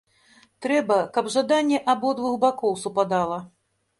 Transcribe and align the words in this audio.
Трэба, 0.65 0.95
каб 1.17 1.25
жаданне 1.35 1.79
абодвух 1.95 2.33
бакоў 2.45 2.73
супадала. 2.87 3.39